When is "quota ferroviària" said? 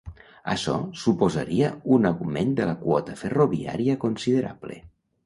2.87-3.99